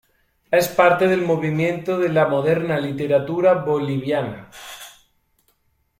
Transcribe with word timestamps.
Es 0.49 0.67
parte 0.67 1.07
del 1.07 1.21
movimiento 1.21 1.99
de 1.99 2.09
la 2.09 2.27
moderna 2.27 2.79
literatura 2.79 3.53
boliviana. 3.53 4.49